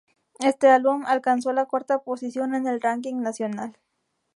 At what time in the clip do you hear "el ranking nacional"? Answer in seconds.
2.65-3.77